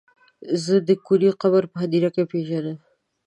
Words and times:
زه 0.63 0.75
د 0.87 0.89
کوني 1.05 1.29
قبر 1.41 1.63
په 1.71 1.75
هديره 1.83 2.09
کې 2.15 2.23
پيژنم. 2.31 2.77